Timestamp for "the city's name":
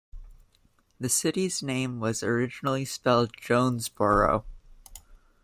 0.99-1.99